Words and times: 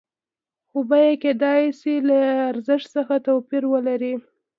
خو 0.69 0.79
بیه 0.89 1.13
کېدای 1.23 1.63
شي 1.79 1.93
له 2.07 2.19
ارزښت 2.51 2.87
څخه 2.95 3.15
توپیر 3.25 3.63
ولري 3.73 4.13